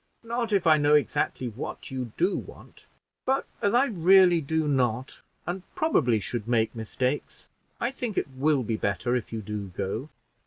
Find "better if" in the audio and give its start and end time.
8.77-9.31